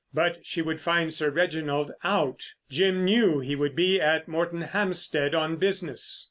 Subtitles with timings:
[0.15, 2.53] But she would find Sir Reginald out.
[2.71, 6.19] Jim knew he would be at Moretonhampstead on business.